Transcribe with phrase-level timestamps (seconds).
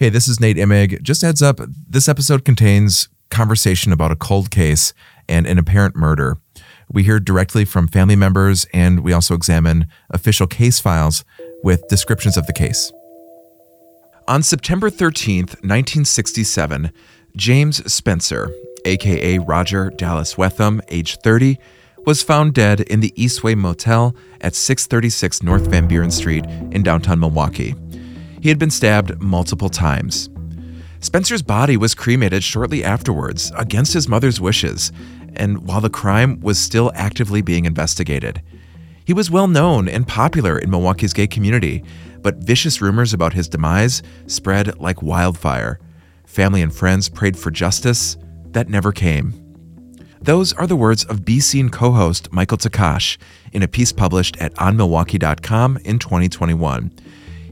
[0.00, 1.02] Hey, this is Nate Imig.
[1.02, 4.94] Just heads up, this episode contains conversation about a cold case
[5.28, 6.36] and an apparent murder.
[6.88, 11.24] We hear directly from family members and we also examine official case files
[11.64, 12.92] with descriptions of the case.
[14.28, 16.92] On September 13th, 1967,
[17.34, 18.52] James Spencer,
[18.84, 21.58] aka Roger Dallas Whetham, age 30,
[22.06, 27.18] was found dead in the Eastway Motel at 636 North Van Buren Street in downtown
[27.18, 27.74] Milwaukee.
[28.40, 30.28] He had been stabbed multiple times.
[31.00, 34.90] Spencer's body was cremated shortly afterwards, against his mother's wishes,
[35.34, 38.42] and while the crime was still actively being investigated.
[39.04, 41.82] He was well known and popular in Milwaukee's gay community,
[42.20, 45.78] but vicious rumors about his demise spread like wildfire.
[46.26, 48.16] Family and friends prayed for justice.
[48.50, 49.32] That never came.
[50.20, 53.16] Those are the words of Be Seen co host Michael Takach
[53.52, 56.92] in a piece published at onmilwaukee.com in 2021.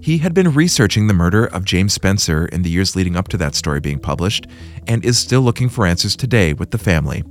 [0.07, 3.37] He had been researching the murder of James Spencer in the years leading up to
[3.39, 4.47] that story being published
[4.87, 7.25] and is still looking for answers today with the family.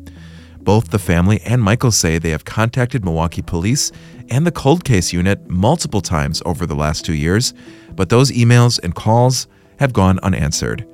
[0.60, 3.94] Both the family and Michael say they have contacted Milwaukee police
[4.30, 7.54] and the cold case unit multiple times over the last two years,
[7.96, 9.48] but those emails and calls
[9.80, 10.86] have gone unanswered.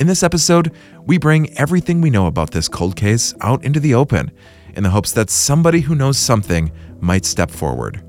[0.00, 0.72] In this episode,
[1.06, 4.32] we bring everything we know about this cold case out into the open
[4.74, 8.02] in the hopes that somebody who knows something might step forward.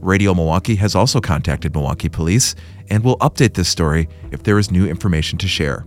[0.00, 2.54] Radio Milwaukee has also contacted Milwaukee police
[2.88, 5.84] and will update this story if there is new information to share.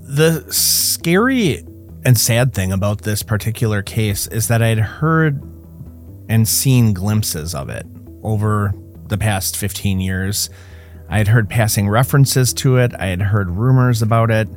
[0.00, 1.64] The scary
[2.04, 5.42] and sad thing about this particular case is that I'd heard
[6.28, 7.86] and seen glimpses of it
[8.22, 8.72] over
[9.08, 10.50] the past 15 years.
[11.08, 14.48] I had heard passing references to it, I had heard rumors about it,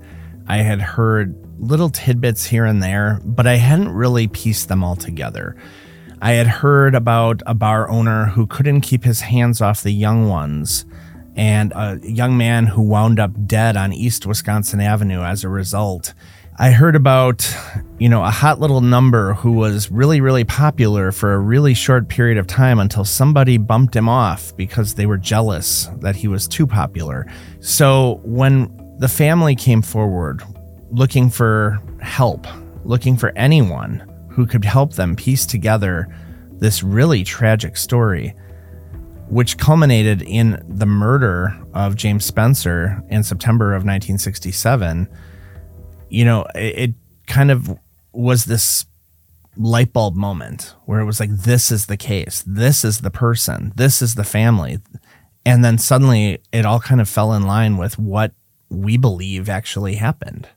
[0.47, 4.95] I had heard little tidbits here and there, but I hadn't really pieced them all
[4.95, 5.55] together.
[6.23, 10.29] I had heard about a bar owner who couldn't keep his hands off the young
[10.29, 10.85] ones
[11.35, 16.13] and a young man who wound up dead on East Wisconsin Avenue as a result.
[16.59, 17.49] I heard about,
[17.97, 22.07] you know, a hot little number who was really, really popular for a really short
[22.07, 26.47] period of time until somebody bumped him off because they were jealous that he was
[26.47, 27.25] too popular.
[27.61, 30.43] So when the family came forward
[30.91, 32.45] looking for help,
[32.83, 36.07] looking for anyone who could help them piece together
[36.51, 38.35] this really tragic story,
[39.29, 45.07] which culminated in the murder of James Spencer in September of 1967.
[46.09, 46.93] You know, it, it
[47.27, 47.77] kind of
[48.13, 48.85] was this
[49.57, 53.73] light bulb moment where it was like, this is the case, this is the person,
[53.75, 54.79] this is the family.
[55.45, 58.33] And then suddenly it all kind of fell in line with what
[58.69, 60.47] we believe actually happened.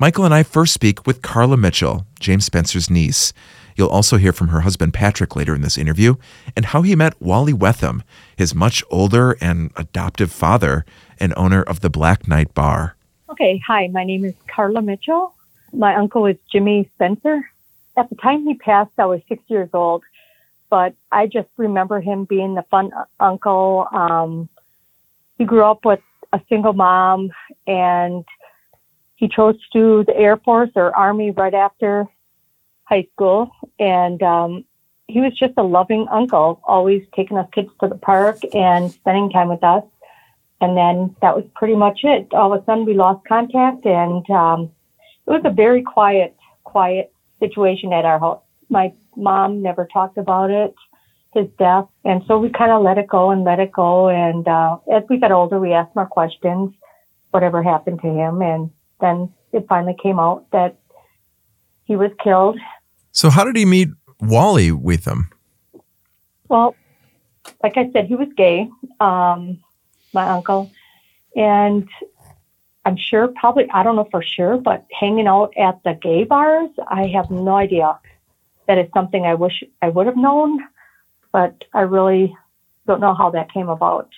[0.00, 3.34] Michael and I first speak with Carla Mitchell, James Spencer's niece.
[3.76, 6.14] You'll also hear from her husband Patrick later in this interview
[6.56, 8.02] and how he met Wally Whetham,
[8.34, 10.86] his much older and adoptive father
[11.18, 12.96] and owner of the Black Knight Bar.
[13.28, 15.34] Okay, hi, my name is Carla Mitchell.
[15.74, 17.46] My uncle is Jimmy Spencer.
[17.98, 20.02] At the time he passed, I was six years old,
[20.70, 22.90] but I just remember him being the fun
[23.20, 23.86] uncle.
[23.92, 24.48] Um,
[25.36, 26.00] he grew up with
[26.32, 27.32] a single mom
[27.66, 28.24] and
[29.20, 32.06] he chose to do the Air Force or Army right after
[32.84, 33.50] high school.
[33.78, 34.64] And um,
[35.08, 39.28] he was just a loving uncle, always taking us kids to the park and spending
[39.28, 39.84] time with us.
[40.62, 42.32] And then that was pretty much it.
[42.32, 44.70] All of a sudden, we lost contact, and um,
[45.26, 48.42] it was a very quiet, quiet situation at our house.
[48.70, 50.74] My mom never talked about it,
[51.34, 54.08] his death, and so we kind of let it go and let it go.
[54.08, 56.74] And uh, as we got older, we asked more questions,
[57.30, 58.70] whatever happened to him, and
[59.00, 60.76] then it finally came out that
[61.84, 62.58] he was killed.
[63.12, 63.88] So, how did he meet
[64.20, 65.30] Wally Whetham?
[66.48, 66.74] Well,
[67.62, 68.68] like I said, he was gay,
[69.00, 69.58] um,
[70.12, 70.70] my uncle,
[71.36, 71.88] and
[72.84, 76.70] I'm sure, probably, I don't know for sure, but hanging out at the gay bars,
[76.88, 77.98] I have no idea.
[78.66, 80.60] That is something I wish I would have known,
[81.32, 82.34] but I really
[82.86, 84.08] don't know how that came about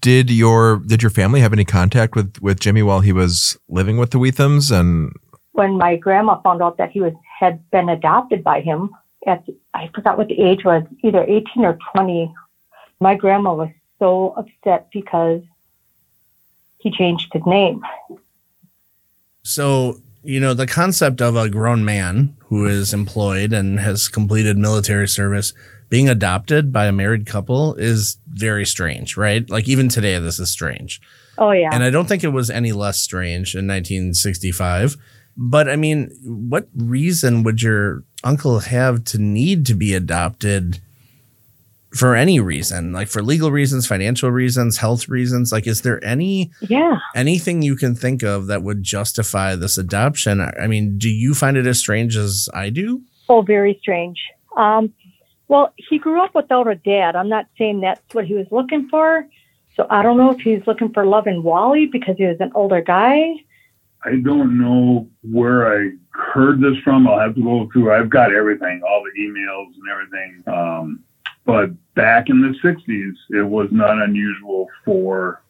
[0.00, 3.96] did your did your family have any contact with with Jimmy while he was living
[3.96, 4.70] with the Whethams?
[4.70, 5.12] And
[5.52, 8.90] when my grandma found out that he was had been adopted by him
[9.26, 9.44] at
[9.74, 12.32] I forgot what the age was, either 18 or 20,
[13.00, 15.42] my grandma was so upset because
[16.78, 17.82] he changed his name.
[19.44, 24.56] So, you know, the concept of a grown man who is employed and has completed
[24.56, 25.52] military service
[25.92, 29.50] being adopted by a married couple is very strange, right?
[29.50, 31.02] Like even today, this is strange.
[31.36, 31.68] Oh, yeah.
[31.70, 34.96] And I don't think it was any less strange in 1965.
[35.36, 40.78] But I mean, what reason would your uncle have to need to be adopted
[41.94, 45.52] for any reason, like for legal reasons, financial reasons, health reasons?
[45.52, 47.00] Like, is there any Yeah.
[47.14, 50.40] anything you can think of that would justify this adoption?
[50.40, 53.02] I mean, do you find it as strange as I do?
[53.28, 54.16] Oh, very strange.
[54.56, 54.90] Um,
[55.48, 57.16] well, he grew up without a dad.
[57.16, 59.26] I'm not saying that's what he was looking for.
[59.76, 62.52] So I don't know if he's looking for love in Wally because he was an
[62.54, 63.34] older guy.
[64.04, 67.06] I don't know where I heard this from.
[67.06, 67.92] I'll have to go through.
[67.92, 70.42] I've got everything, all the emails and everything.
[70.46, 71.04] Um,
[71.44, 75.42] but back in the 60s, it was not unusual for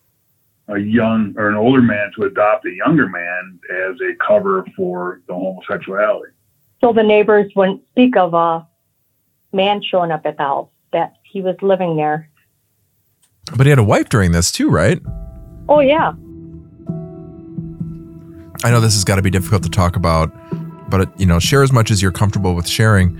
[0.69, 5.21] a young or an older man to adopt a younger man as a cover for
[5.27, 6.33] the homosexuality.
[6.81, 8.67] So the neighbors wouldn't speak of a
[9.52, 12.28] man showing up at the house, that he was living there.
[13.56, 15.00] But he had a wife during this too, right?
[15.69, 16.12] Oh, yeah.
[18.64, 20.31] I know this has got to be difficult to talk about,
[20.88, 23.19] but you know, share as much as you're comfortable with sharing.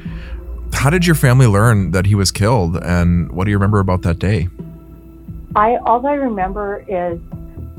[0.73, 4.03] How did your family learn that he was killed, and what do you remember about
[4.03, 4.49] that day?
[5.57, 7.21] I all I remember is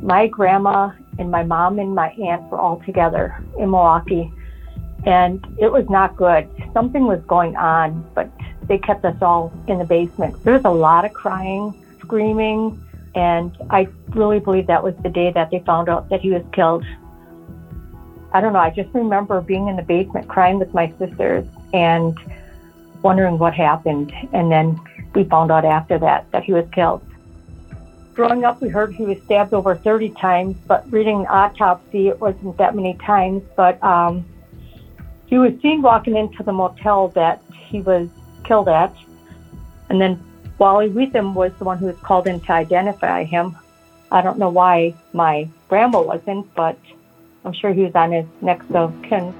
[0.02, 4.32] my grandma and my mom and my aunt were all together in Milwaukee,
[5.06, 6.50] and it was not good.
[6.74, 8.30] Something was going on, but
[8.68, 10.42] they kept us all in the basement.
[10.44, 12.80] There was a lot of crying, screaming,
[13.16, 16.44] and I really believe that was the day that they found out that he was
[16.52, 16.86] killed.
[18.32, 18.60] I don't know.
[18.60, 22.18] I just remember being in the basement crying with my sisters and
[23.04, 24.80] wondering what happened, and then
[25.14, 27.04] we found out after that that he was killed.
[28.14, 32.20] Growing up, we heard he was stabbed over 30 times, but reading the autopsy, it
[32.20, 33.42] wasn't that many times.
[33.56, 34.24] But um,
[35.26, 38.08] he was seen walking into the motel that he was
[38.54, 38.96] killed at.
[39.90, 40.24] And then
[40.60, 43.58] Wally Whetham was the one who was called in to identify him.
[44.12, 46.78] I don't know why my grandma wasn't, but
[47.44, 49.34] I'm sure he was on his next of kin.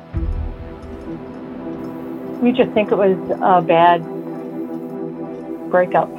[2.42, 4.02] We just think it was a bad
[5.70, 6.10] breakup.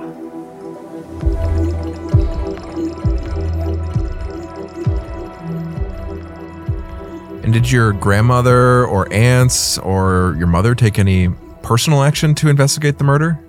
[7.42, 11.28] And did your grandmother or aunts or your mother take any
[11.64, 13.40] personal action to investigate the murder?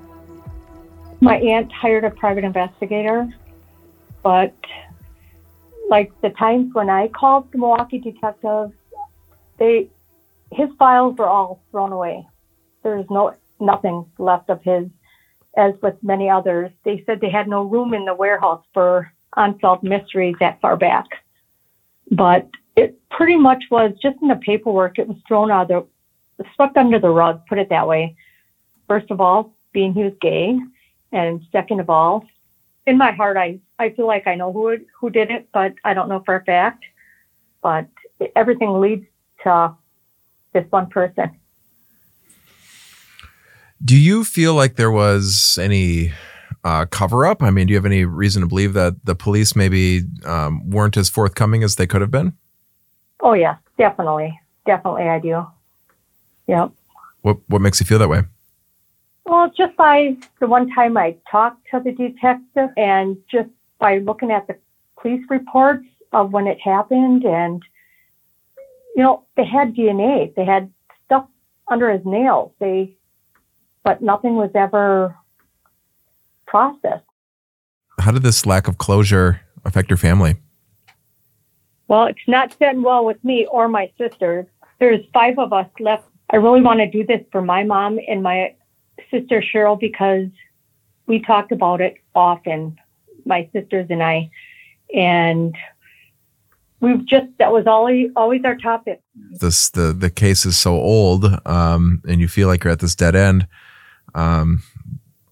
[1.21, 3.31] My aunt hired a private investigator,
[4.23, 4.55] but
[5.89, 8.73] like the times when I called the Milwaukee detectives,
[9.59, 9.89] they
[10.51, 12.27] his files were all thrown away.
[12.83, 14.87] There's no nothing left of his.
[15.57, 19.83] As with many others, they said they had no room in the warehouse for unsolved
[19.83, 21.05] mysteries that far back.
[22.11, 24.99] But it pretty much was just in the paperwork.
[24.99, 25.85] It was thrown out the
[26.55, 27.41] swept under the rug.
[27.47, 28.15] Put it that way.
[28.87, 30.57] First of all, being he was gay,
[31.11, 32.25] and second of all,
[32.85, 35.73] in my heart, I, I feel like I know who it, who did it, but
[35.83, 36.83] I don't know for a fact.
[37.61, 37.87] But
[38.35, 39.05] everything leads
[39.43, 39.75] to
[40.53, 41.31] this one person.
[43.83, 46.13] Do you feel like there was any
[46.63, 47.43] uh, cover up?
[47.43, 50.97] I mean, do you have any reason to believe that the police maybe um, weren't
[50.97, 52.33] as forthcoming as they could have been?
[53.19, 55.45] Oh yeah, definitely, definitely, I do.
[56.47, 56.71] Yep.
[57.21, 58.23] What What makes you feel that way?
[59.25, 63.49] Well, just by the one time I talked to the detective and just
[63.79, 64.55] by looking at the
[65.01, 67.63] police reports of when it happened and,
[68.95, 70.33] you know, they had DNA.
[70.35, 70.71] They had
[71.05, 71.25] stuff
[71.67, 72.51] under his nails.
[72.59, 72.95] They,
[73.83, 75.15] but nothing was ever
[76.45, 77.03] processed.
[77.99, 80.35] How did this lack of closure affect your family?
[81.87, 84.45] Well, it's not sitting well with me or my sisters.
[84.79, 86.05] There's five of us left.
[86.29, 88.55] I really want to do this for my mom and my
[89.11, 90.27] sister Cheryl because
[91.07, 92.77] we talked about it often,
[93.25, 94.29] my sisters and I,
[94.93, 95.55] and
[96.79, 99.01] we've just that was always always our topic.
[99.15, 102.95] This the the case is so old, um, and you feel like you're at this
[102.95, 103.47] dead end.
[104.13, 104.63] Um,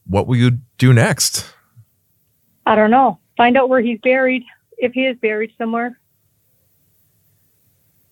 [0.05, 1.53] what will you do next?
[2.65, 3.19] I don't know.
[3.37, 4.43] Find out where he's buried,
[4.77, 5.99] if he is buried somewhere.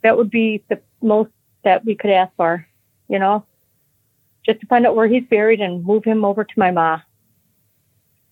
[0.03, 1.29] That would be the most
[1.63, 2.65] that we could ask for,
[3.11, 3.45] you know,
[4.45, 7.01] just to find out where he's buried and move him over to my ma.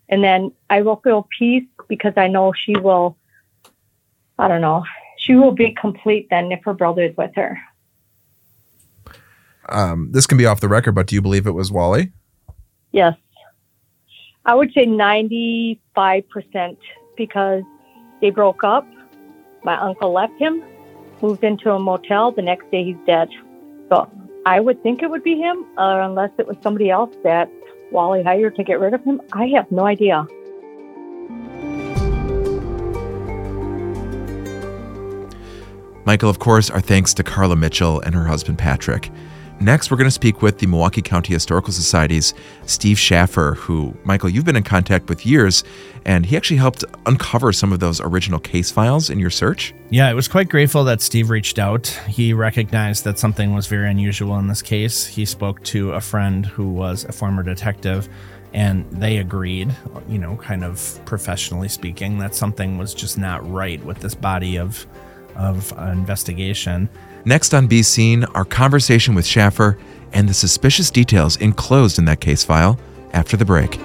[0.08, 3.18] And then I will feel peace because I know she will,
[4.40, 4.86] I don't know,
[5.18, 7.60] she will be complete then if her brother is with her.
[9.68, 12.14] Um, this can be off the record, but do you believe it was Wally?
[12.94, 13.16] Yes.
[14.46, 15.78] I would say 95%
[17.18, 17.64] because
[18.22, 18.88] they broke up.
[19.64, 20.64] My uncle left him,
[21.22, 22.32] moved into a motel.
[22.32, 23.28] The next day he's dead.
[23.90, 24.10] So
[24.46, 27.52] I would think it would be him, uh, unless it was somebody else that
[27.92, 29.22] Wally hired to get rid of him.
[29.34, 30.28] I have no idea.
[36.06, 39.12] Michael, of course, our thanks to Carla Mitchell and her husband Patrick.
[39.62, 42.34] Next, we're going to speak with the Milwaukee County Historical Society's
[42.66, 45.66] Steve Schaffer, who, Michael, you've been in contact with years,
[46.06, 49.74] and he actually helped uncover some of those original case files in your search.
[49.90, 51.88] Yeah, I was quite grateful that Steve reached out.
[52.08, 55.06] He recognized that something was very unusual in this case.
[55.06, 58.08] He spoke to a friend who was a former detective,
[58.54, 59.76] and they agreed,
[60.08, 64.58] you know, kind of professionally speaking, that something was just not right with this body
[64.58, 64.88] of,
[65.36, 66.88] of investigation.
[67.26, 69.78] Next on Be Seen, our conversation with Schaffer
[70.14, 72.80] and the suspicious details enclosed in that case file
[73.14, 73.76] after the break.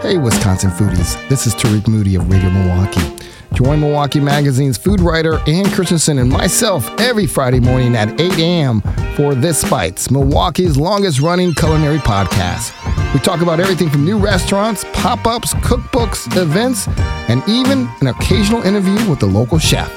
[0.00, 1.28] Hey, Wisconsin foodies.
[1.28, 3.00] This is Tarik Moody of Radio Milwaukee.
[3.54, 8.80] Join Milwaukee Magazine's food writer Ann Christenson and myself every Friday morning at 8 a.m.
[9.16, 12.72] for This Bites, Milwaukee's longest running culinary podcast.
[13.14, 16.86] We talk about everything from new restaurants, pop ups, cookbooks, events,
[17.28, 19.90] and even an occasional interview with the local chef.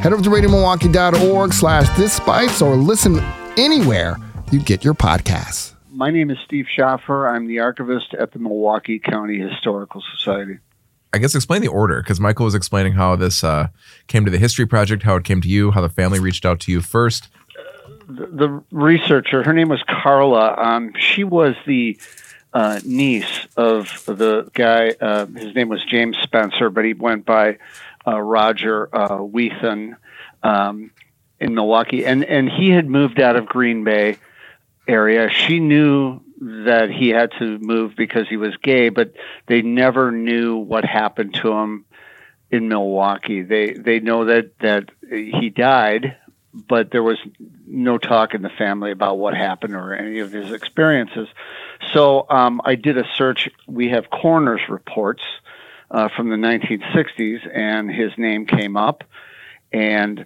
[0.00, 3.20] Head over to radiomilwaukee.org slash This Bites or listen
[3.56, 4.16] anywhere
[4.50, 5.74] you get your podcasts.
[5.90, 7.26] My name is Steve Schaffer.
[7.28, 10.58] I'm the archivist at the Milwaukee County Historical Society.
[11.12, 13.68] I guess explain the order because Michael was explaining how this uh,
[14.08, 16.60] came to the History Project, how it came to you, how the family reached out
[16.60, 17.28] to you first.
[18.08, 20.54] The, the researcher, her name was Carla.
[20.56, 21.98] Um, she was the
[22.52, 24.90] uh, niece of the guy.
[25.00, 27.58] Uh, his name was James Spencer, but he went by
[28.06, 29.96] uh, Roger uh, Whetham
[30.42, 30.90] um,
[31.40, 34.16] in Milwaukee, and and he had moved out of Green Bay
[34.86, 35.30] area.
[35.30, 39.12] She knew that he had to move because he was gay, but
[39.46, 41.84] they never knew what happened to him
[42.50, 43.42] in Milwaukee.
[43.42, 46.16] They they know that that he died,
[46.52, 47.18] but there was
[47.66, 51.28] no talk in the family about what happened or any of his experiences.
[51.92, 53.48] So um, I did a search.
[53.66, 55.22] We have coroner's reports
[55.90, 59.04] uh, from the 1960s, and his name came up,
[59.72, 60.24] and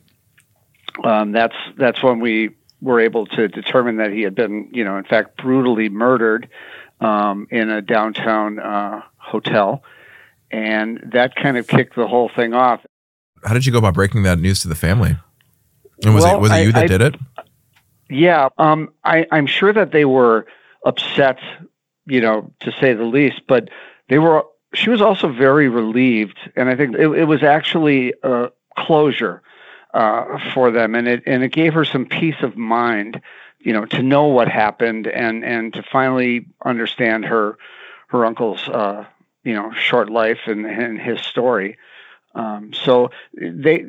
[1.03, 2.51] um, that's that's when we
[2.83, 6.49] were able to determine that he had been, you know, in fact, brutally murdered
[7.01, 9.83] um, in a downtown uh, hotel,
[10.51, 12.85] and that kind of kicked the whole thing off.
[13.45, 15.17] How did you go about breaking that news to the family?
[16.05, 17.15] And was Well, it was it I- you that I- did it?
[18.11, 20.45] Yeah, um, I, I'm sure that they were
[20.85, 21.39] upset,
[22.05, 23.43] you know, to say the least.
[23.49, 23.71] But
[24.11, 24.45] they were.
[24.75, 29.43] She was also very relieved, and I think it, it was actually a closure
[29.95, 33.21] uh, for them, and it and it gave her some peace of mind,
[33.61, 37.59] you know, to know what happened and and to finally understand her
[38.09, 39.05] her uncle's uh,
[39.45, 41.77] you know short life and, and his story.
[42.35, 43.87] Um, so they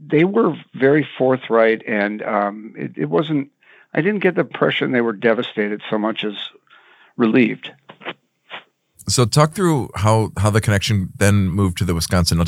[0.00, 3.50] they were very forthright, and um, it, it wasn't.
[3.94, 6.34] I didn't get the impression they were devastated so much as
[7.18, 7.70] relieved.
[9.08, 12.38] So talk through how how the connection then moved to the Wisconsin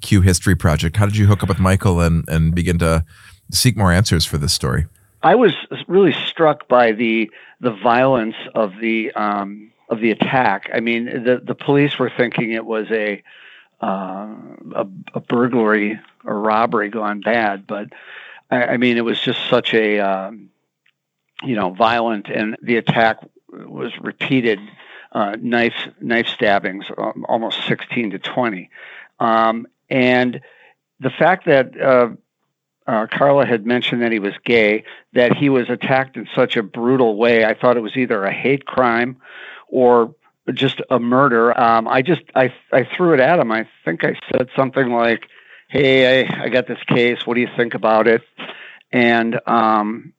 [0.00, 0.96] LGBTQ History Project.
[0.96, 3.04] How did you hook up with Michael and and begin to
[3.50, 4.86] seek more answers for this story?
[5.22, 5.54] I was
[5.86, 7.30] really struck by the
[7.60, 10.70] the violence of the um, of the attack.
[10.72, 13.22] I mean, the the police were thinking it was a
[13.82, 14.34] uh,
[14.74, 17.88] a, a burglary or robbery gone bad, but
[18.50, 20.50] I, I mean, it was just such a um,
[21.42, 23.18] you know violent, and the attack
[23.50, 24.60] was repeated
[25.12, 28.70] uh, knife knife stabbings, um, almost sixteen to twenty,
[29.18, 30.40] um, and
[31.00, 31.80] the fact that.
[31.80, 32.10] Uh,
[32.86, 34.82] uh, Carla had mentioned that he was gay,
[35.12, 37.44] that he was attacked in such a brutal way.
[37.44, 39.18] I thought it was either a hate crime
[39.68, 40.12] or
[40.52, 41.58] just a murder.
[41.58, 43.52] Um, I just I I threw it at him.
[43.52, 45.28] I think I said something like,
[45.68, 47.26] "Hey, I, I got this case.
[47.26, 48.22] What do you think about it?"
[48.92, 50.12] And um,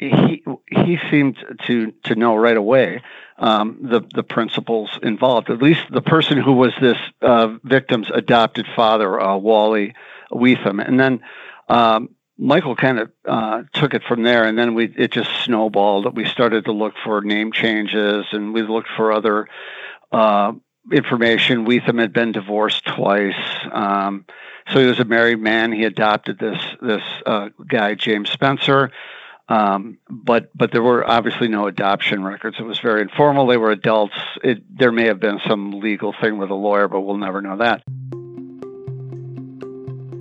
[0.00, 3.02] he he seemed to to know right away
[3.38, 5.50] um, the the principles involved.
[5.50, 9.94] At least the person who was this uh, victim's adopted father, uh, Wally
[10.30, 11.20] Whetham, and then
[11.68, 16.06] um, Michael kind of uh, took it from there, and then we it just snowballed.
[16.06, 19.48] That we started to look for name changes, and we looked for other
[20.12, 20.52] uh,
[20.90, 21.66] information.
[21.66, 23.34] Whetham had been divorced twice,
[23.70, 24.24] um,
[24.72, 25.72] so he was a married man.
[25.72, 28.90] He adopted this this uh, guy James Spencer.
[29.50, 32.56] Um, but but there were obviously no adoption records.
[32.60, 33.48] It was very informal.
[33.48, 34.14] They were adults.
[34.44, 37.56] It, there may have been some legal thing with a lawyer, but we'll never know
[37.56, 37.82] that.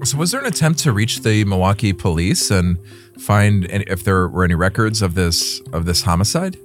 [0.04, 2.80] So was there an attempt to reach the Milwaukee police and
[3.20, 6.58] find any, if there were any records of this of this homicide?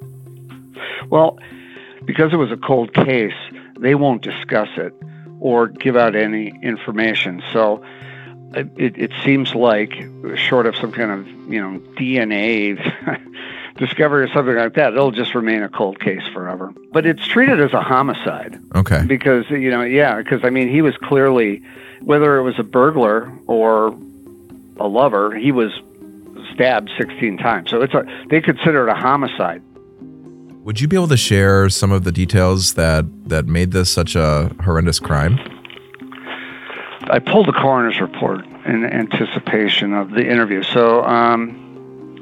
[1.10, 1.38] Well,
[2.06, 3.34] because it was a cold case,
[3.78, 4.94] they won't discuss it
[5.38, 7.42] or give out any information.
[7.52, 7.84] So
[8.56, 9.92] it, it, seems like,
[10.36, 12.76] short of some kind of you know DNA
[13.76, 16.72] discovery or something like that, it'll just remain a cold case forever.
[16.92, 19.04] But it's treated as a homicide Okay.
[19.06, 21.62] because you know, yeah, because I mean, he was clearly,
[22.00, 23.88] whether it was a burglar or
[24.78, 25.72] a lover, he was
[26.52, 27.70] stabbed 16 times.
[27.70, 29.62] So it's a they consider it a homicide.
[30.64, 34.16] Would you be able to share some of the details that that made this such
[34.16, 35.38] a horrendous crime?
[37.10, 40.62] I pulled the coroner's report in anticipation of the interview.
[40.62, 42.20] So um,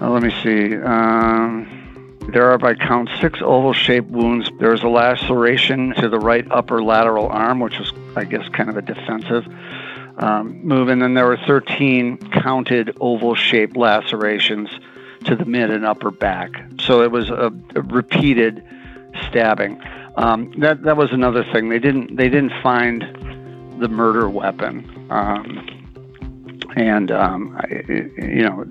[0.00, 0.76] let me see.
[0.76, 4.50] Um, there are, by count, six oval shaped wounds.
[4.58, 8.70] There is a laceration to the right upper lateral arm, which was, I guess, kind
[8.70, 9.46] of a defensive
[10.18, 10.88] um, move.
[10.88, 14.70] And then there were 13 counted oval shaped lacerations
[15.26, 16.50] to the mid and upper back.
[16.80, 18.64] So it was a, a repeated
[19.28, 19.80] stabbing.
[20.16, 21.68] Um, that that was another thing.
[21.68, 23.02] They didn't they didn't find
[23.78, 25.68] the murder weapon, um,
[26.76, 27.84] and um, I,
[28.18, 28.64] you know,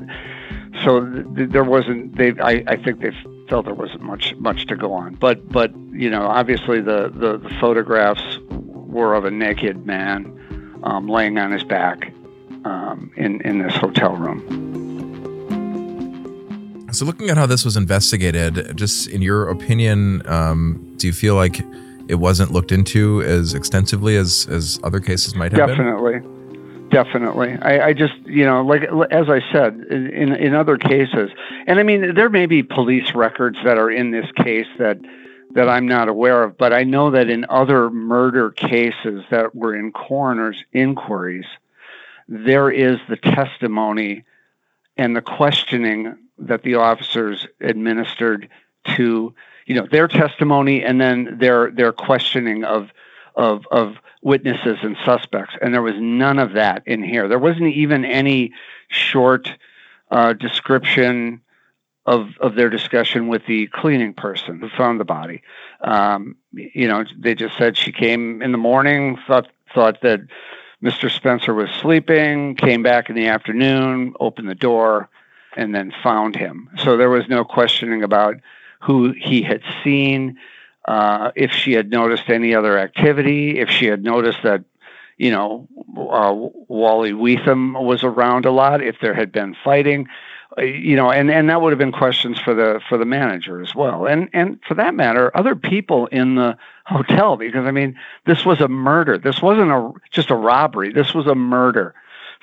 [0.83, 1.05] so
[1.35, 2.15] th- there wasn't.
[2.17, 3.11] They I, I think they
[3.49, 5.15] felt there wasn't much much to go on.
[5.15, 11.07] But but you know, obviously the the, the photographs were of a naked man um,
[11.07, 12.13] laying on his back
[12.65, 14.73] um, in in this hotel room.
[16.91, 21.33] So, looking at how this was investigated, just in your opinion, um, do you feel
[21.33, 21.59] like
[22.07, 26.19] it wasn't looked into as extensively as as other cases might have definitely.
[26.19, 26.89] been?
[26.89, 31.31] Definitely, I, I just you know, like as I said, in in other cases,
[31.65, 34.99] and I mean, there may be police records that are in this case that
[35.55, 39.75] that I'm not aware of, but I know that in other murder cases that were
[39.75, 41.45] in coroner's inquiries,
[42.27, 44.23] there is the testimony
[44.97, 48.49] and the questioning that the officers administered
[48.95, 49.33] to
[49.65, 52.89] you know their testimony and then their their questioning of
[53.35, 57.73] of of witnesses and suspects and there was none of that in here there wasn't
[57.73, 58.51] even any
[58.89, 59.51] short
[60.11, 61.41] uh, description
[62.05, 65.41] of of their discussion with the cleaning person who found the body
[65.81, 70.21] um, you know they just said she came in the morning thought thought that
[70.83, 71.09] Mr.
[71.09, 75.09] Spencer was sleeping came back in the afternoon opened the door
[75.55, 76.69] and then found him.
[76.77, 78.35] So there was no questioning about
[78.83, 80.37] who he had seen,
[80.85, 84.63] uh, if she had noticed any other activity, if she had noticed that,
[85.17, 86.33] you know, uh,
[86.67, 90.07] Wally Whetham was around a lot, if there had been fighting,
[90.57, 93.61] uh, you know, and, and that would have been questions for the for the manager
[93.61, 97.97] as well, and and for that matter, other people in the hotel, because I mean,
[98.25, 99.17] this was a murder.
[99.17, 100.91] This wasn't a just a robbery.
[100.91, 101.95] This was a murder.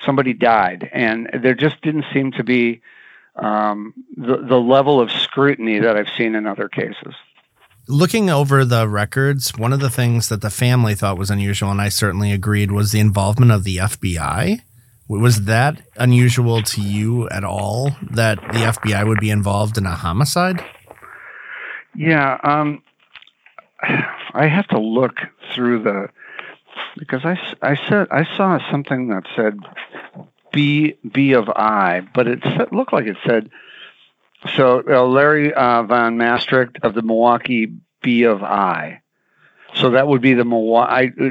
[0.03, 2.81] Somebody died, and there just didn't seem to be
[3.35, 7.15] um, the, the level of scrutiny that I've seen in other cases.
[7.87, 11.81] Looking over the records, one of the things that the family thought was unusual, and
[11.81, 14.61] I certainly agreed, was the involvement of the FBI.
[15.09, 19.95] Was that unusual to you at all that the FBI would be involved in a
[19.95, 20.63] homicide?
[21.95, 22.81] Yeah, um,
[24.33, 25.17] I have to look
[25.53, 26.07] through the
[26.97, 29.59] because I, I said I saw something that said
[30.51, 32.39] B B of I, but it
[32.73, 33.49] looked like it said
[34.55, 34.83] so.
[34.87, 39.01] Uh, Larry uh, Von Maastricht of the Milwaukee B of I.
[39.75, 41.11] So that would be the Milwaukee.
[41.19, 41.29] Uh,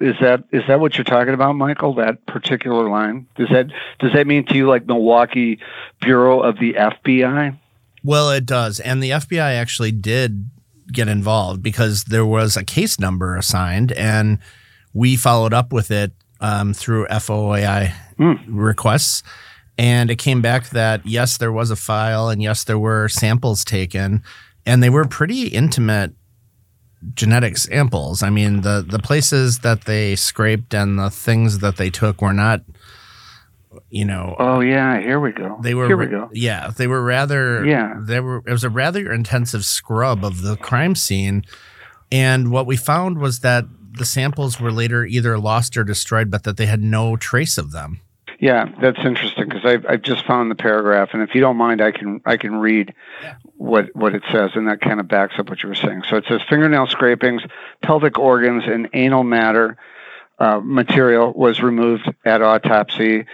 [0.00, 1.94] is that is that what you're talking about, Michael?
[1.94, 3.68] That particular line does that
[4.00, 5.60] does that mean to you like Milwaukee
[6.00, 7.58] Bureau of the FBI?
[8.02, 10.50] Well, it does, and the FBI actually did
[10.92, 14.38] get involved because there was a case number assigned, and
[14.92, 18.40] we followed up with it um, through FOIA mm.
[18.48, 19.22] requests.
[19.76, 23.64] And it came back that yes, there was a file and yes, there were samples
[23.64, 24.22] taken,
[24.64, 26.12] and they were pretty intimate
[27.12, 28.22] genetic samples.
[28.22, 32.32] I mean, the the places that they scraped and the things that they took were
[32.32, 32.62] not,
[33.90, 34.36] you know.
[34.38, 35.58] Oh yeah, here we go.
[35.62, 35.86] They were.
[35.86, 36.30] Here we go.
[36.32, 37.66] Yeah, they were rather.
[37.66, 38.42] Yeah, they were.
[38.46, 41.44] It was a rather intensive scrub of the crime scene,
[42.10, 43.66] and what we found was that
[43.98, 47.72] the samples were later either lost or destroyed, but that they had no trace of
[47.72, 48.00] them.
[48.44, 51.80] Yeah, that's interesting because I've, I've just found the paragraph, and if you don't mind,
[51.80, 52.92] I can I can read
[53.56, 56.02] what what it says, and that kind of backs up what you were saying.
[56.10, 57.40] So it says fingernail scrapings,
[57.80, 59.78] pelvic organs, and anal matter
[60.38, 63.24] uh, material was removed at autopsy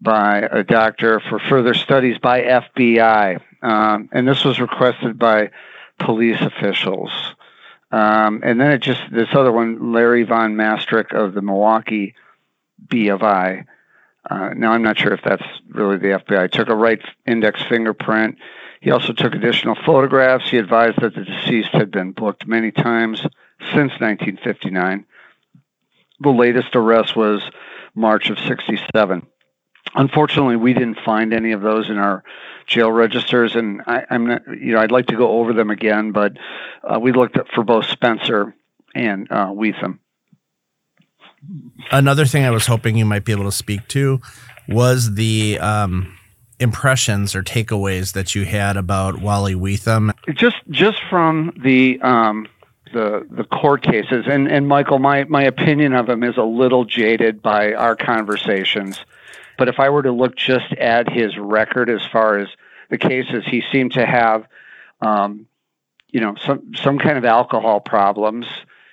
[0.00, 5.50] by a doctor for further studies by FBI, um, and this was requested by
[5.98, 7.10] police officials.
[7.90, 12.14] Um, and then it just this other one, Larry Von Maastricht of the Milwaukee
[12.88, 13.66] B of I
[14.28, 16.50] uh, now, I'm not sure if that's really the FBI.
[16.50, 18.36] Took a right index fingerprint.
[18.80, 20.50] He also took additional photographs.
[20.50, 23.20] He advised that the deceased had been booked many times
[23.60, 25.06] since 1959.
[26.20, 27.42] The latest arrest was
[27.94, 29.26] March of 67.
[29.94, 32.24] Unfortunately, we didn't find any of those in our
[32.66, 36.10] jail registers, and I, am not, you know, I'd like to go over them again,
[36.10, 36.36] but
[36.82, 38.54] uh, we looked for both Spencer
[38.94, 40.00] and uh, Whetham.
[41.90, 44.20] Another thing I was hoping you might be able to speak to
[44.68, 46.16] was the um,
[46.58, 50.12] impressions or takeaways that you had about Wally Whetham?
[50.34, 52.46] Just just from the um,
[52.92, 56.84] the the court cases, and and Michael, my my opinion of him is a little
[56.84, 59.04] jaded by our conversations.
[59.58, 62.48] But if I were to look just at his record as far as
[62.90, 64.46] the cases, he seemed to have,
[65.00, 65.46] um,
[66.10, 68.46] you know, some some kind of alcohol problems.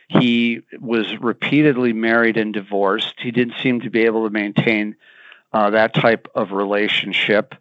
[0.07, 3.15] He was repeatedly married and divorced.
[3.17, 4.95] He didn't seem to be able to maintain
[5.51, 7.55] uh, that type of relationship,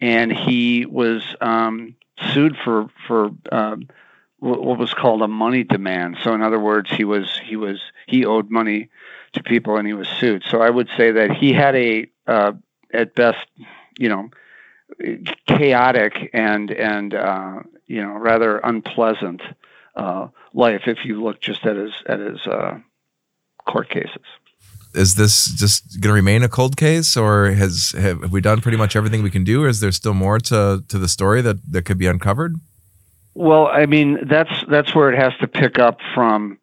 [0.00, 1.96] and he was um,
[2.32, 3.88] sued for for um,
[4.38, 6.18] what was called a money demand.
[6.22, 8.88] So, in other words, he was he was he owed money
[9.32, 10.44] to people, and he was sued.
[10.48, 12.52] So, I would say that he had a uh,
[12.92, 13.46] at best,
[13.98, 14.30] you know,
[15.46, 19.42] chaotic and and uh, you know rather unpleasant
[19.96, 22.78] uh, life if you look just at his at his uh,
[23.66, 24.24] court cases
[24.94, 28.76] is this just going to remain a cold case, or has have we done pretty
[28.76, 31.58] much everything we can do, or is there still more to to the story that
[31.70, 32.56] that could be uncovered?
[33.34, 36.58] Well, I mean, that's that's where it has to pick up from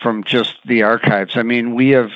[0.00, 1.36] from just the archives.
[1.36, 2.10] I mean, we have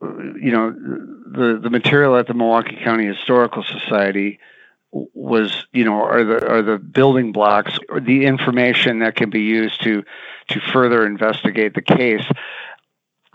[0.00, 4.38] you know the the material at the Milwaukee County Historical Society
[5.14, 9.42] was you know are the are the building blocks or the information that can be
[9.42, 10.02] used to
[10.48, 12.24] to further investigate the case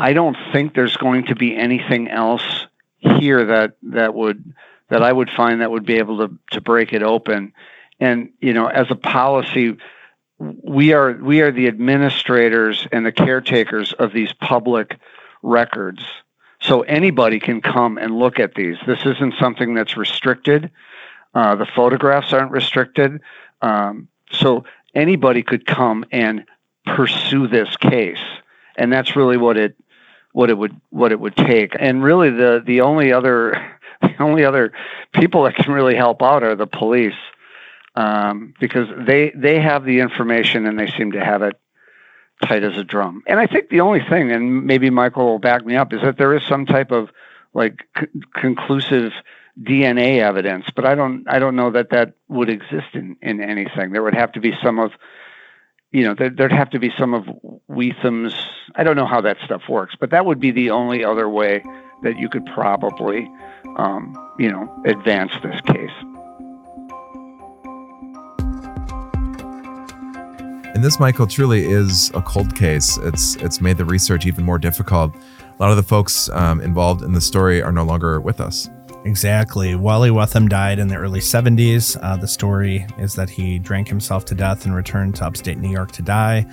[0.02, 2.66] I don't think there's going to be anything else
[2.98, 4.56] here that that would
[4.90, 7.54] that I would find that would be able to to break it open.
[8.00, 9.78] And you know, as a policy,
[10.40, 14.98] we are we are the administrators and the caretakers of these public
[15.44, 16.04] records.
[16.62, 18.78] So anybody can come and look at these.
[18.88, 20.72] This isn't something that's restricted.
[21.34, 23.22] Uh, the photographs aren't restricted.
[23.62, 26.46] Um, so anybody could come and
[26.86, 28.20] pursue this case.
[28.78, 29.76] And that's really what it
[30.34, 31.76] what it would what it would take.
[31.78, 34.72] And really, the the only other the only other
[35.14, 37.18] people that can really help out are the police,
[37.96, 41.60] um, because they they have the information and they seem to have it
[42.46, 43.22] tight as a drum.
[43.28, 46.18] And I think the only thing, and maybe Michael will back me up, is that
[46.18, 47.10] there is some type of
[47.54, 49.12] like c- conclusive
[49.60, 53.92] DNA evidence, but I don't I don't know that that would exist in in anything.
[53.92, 54.92] There would have to be some of
[55.92, 57.26] you know, there, would have to be some of
[57.68, 58.34] Whetham's.
[58.76, 61.64] I don't know how that stuff works, but that would be the only other way
[62.04, 63.30] that you could probably,
[63.78, 65.92] um, you know, advance this case.
[70.74, 72.98] And this, Michael, truly is a cold case.
[73.04, 75.14] It's it's made the research even more difficult.
[75.16, 78.70] A lot of the folks um, involved in the story are no longer with us.
[79.04, 79.74] Exactly.
[79.76, 81.98] Wally Whetham died in the early 70s.
[82.02, 85.72] Uh, the story is that he drank himself to death and returned to upstate New
[85.72, 86.46] York to die.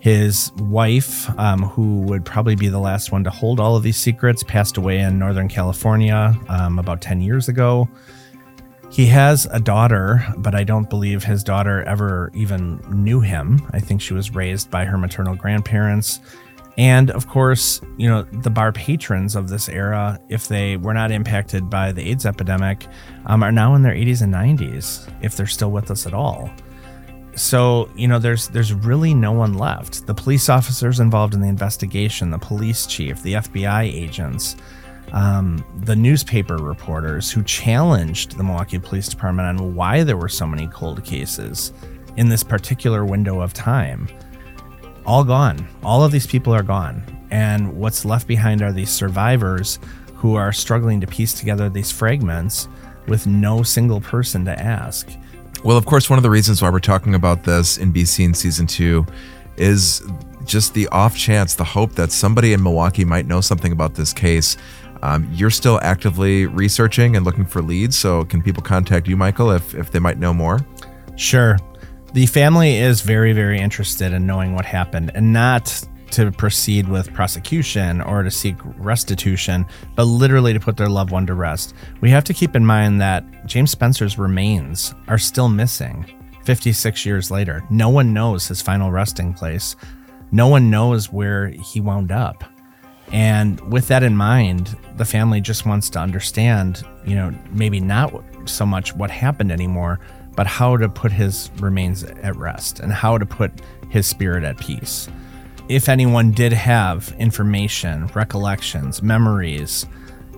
[0.00, 3.98] His wife, um, who would probably be the last one to hold all of these
[3.98, 7.88] secrets, passed away in Northern California um, about 10 years ago.
[8.90, 13.64] He has a daughter, but I don't believe his daughter ever even knew him.
[13.72, 16.18] I think she was raised by her maternal grandparents.
[16.78, 21.10] And of course, you know, the bar patrons of this era, if they were not
[21.10, 22.86] impacted by the AIDS epidemic,
[23.26, 26.50] um, are now in their 80s and 90s, if they're still with us at all.
[27.34, 30.06] So, you know, there's there's really no one left.
[30.06, 34.56] The police officers involved in the investigation, the police chief, the FBI agents,
[35.12, 40.46] um, the newspaper reporters who challenged the Milwaukee Police Department on why there were so
[40.46, 41.72] many cold cases
[42.16, 44.08] in this particular window of time
[45.10, 45.66] all gone.
[45.82, 47.02] All of these people are gone.
[47.32, 49.80] And what's left behind are these survivors
[50.14, 52.68] who are struggling to piece together these fragments
[53.08, 55.10] with no single person to ask.
[55.64, 58.26] Well, of course, one of the reasons why we're talking about this in Be Seen
[58.26, 59.04] in season two
[59.56, 60.00] is
[60.44, 64.12] just the off chance, the hope that somebody in Milwaukee might know something about this
[64.12, 64.56] case.
[65.02, 67.98] Um, you're still actively researching and looking for leads.
[67.98, 70.60] So, can people contact you, Michael, if, if they might know more?
[71.16, 71.58] Sure.
[72.12, 77.12] The family is very, very interested in knowing what happened and not to proceed with
[77.14, 81.72] prosecution or to seek restitution, but literally to put their loved one to rest.
[82.00, 86.04] We have to keep in mind that James Spencer's remains are still missing
[86.44, 87.62] 56 years later.
[87.70, 89.76] No one knows his final resting place.
[90.32, 92.42] No one knows where he wound up.
[93.12, 98.12] And with that in mind, the family just wants to understand, you know, maybe not
[98.46, 100.00] so much what happened anymore,
[100.40, 103.52] but how to put his remains at rest and how to put
[103.90, 105.06] his spirit at peace.
[105.68, 109.84] If anyone did have information, recollections, memories,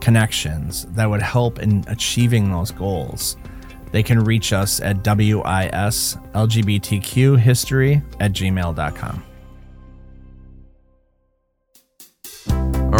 [0.00, 3.36] connections that would help in achieving those goals,
[3.92, 9.22] they can reach us at wislgbtqhistory at gmail.com.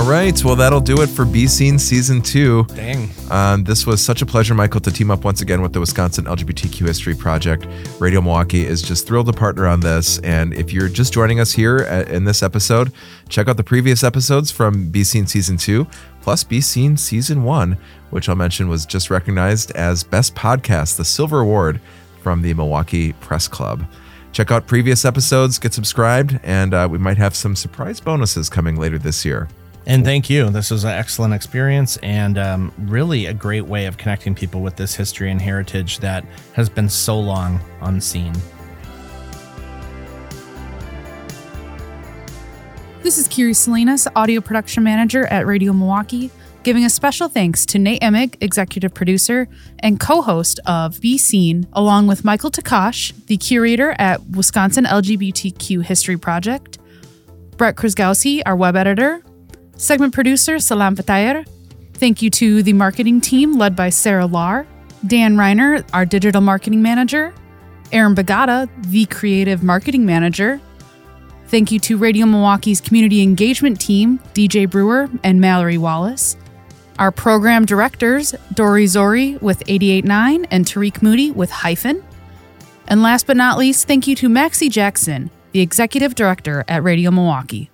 [0.03, 0.45] All right.
[0.45, 2.65] Well, that'll do it for Be Seen Season 2.
[2.75, 3.09] Dang.
[3.31, 6.25] Um, this was such a pleasure, Michael, to team up once again with the Wisconsin
[6.25, 7.69] LGBTQ History Project.
[8.01, 10.19] Radio Milwaukee is just thrilled to partner on this.
[10.19, 12.93] And if you're just joining us here at, in this episode,
[13.29, 15.87] check out the previous episodes from Be Seen Season 2,
[16.21, 17.79] plus Be Seen Season 1,
[18.11, 21.81] which I'll mention was just recognized as Best Podcast, the Silver Award
[22.21, 23.87] from the Milwaukee Press Club.
[24.33, 28.75] Check out previous episodes, get subscribed, and uh, we might have some surprise bonuses coming
[28.75, 29.49] later this year.
[29.85, 30.49] And thank you.
[30.51, 34.77] This was an excellent experience and um, really a great way of connecting people with
[34.77, 38.33] this history and heritage that has been so long unseen.
[43.03, 46.31] This is Kiri Salinas, audio production manager at Radio Milwaukee,
[46.63, 49.49] giving a special thanks to Nate Imig, executive producer
[49.81, 55.83] and co host of Be Seen, along with Michael Takach, the curator at Wisconsin LGBTQ
[55.83, 56.79] History Project,
[57.57, 59.25] Brett Krasgowski, our web editor,
[59.77, 61.47] Segment producer Salam Fatayer.
[61.95, 64.67] Thank you to the marketing team led by Sarah Lar,
[65.07, 67.35] Dan Reiner, our digital marketing manager,
[67.91, 70.61] Aaron Bagata, the creative marketing manager.
[71.49, 76.37] Thank you to Radio Milwaukee's community engagement team, DJ Brewer and Mallory Wallace.
[76.99, 82.03] Our program directors, Dori Zori with 889 and Tarik Moody with HYFIN.
[82.87, 87.11] And last but not least, thank you to Maxie Jackson, the executive director at Radio
[87.11, 87.72] Milwaukee.